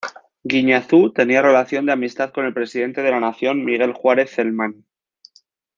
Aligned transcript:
Guiñazú 0.43 1.13
tenía 1.13 1.43
relación 1.43 1.85
de 1.85 1.91
amistad 1.91 2.31
con 2.33 2.47
el 2.47 2.55
Presidente 2.55 3.03
de 3.03 3.11
la 3.11 3.19
Nación 3.19 3.63
Miguel 3.63 3.93
Juárez 3.93 4.31
Celman. 4.33 4.83